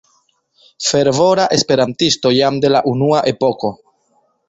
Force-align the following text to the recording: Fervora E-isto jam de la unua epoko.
Fervora 0.89 1.45
E-isto 1.57 2.35
jam 2.39 2.59
de 2.65 2.75
la 2.77 2.85
unua 2.97 3.25
epoko. 3.37 3.75